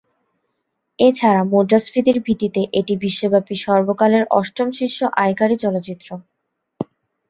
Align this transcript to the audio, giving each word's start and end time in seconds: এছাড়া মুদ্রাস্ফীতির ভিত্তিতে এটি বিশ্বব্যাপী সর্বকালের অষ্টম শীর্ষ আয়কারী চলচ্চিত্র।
এছাড়া 0.99 1.41
মুদ্রাস্ফীতির 1.51 2.17
ভিত্তিতে 2.25 2.61
এটি 2.79 2.93
বিশ্বব্যাপী 3.03 3.55
সর্বকালের 3.65 4.23
অষ্টম 4.39 4.67
শীর্ষ 4.77 4.97
আয়কারী 5.21 5.55
চলচ্চিত্র। 5.63 6.07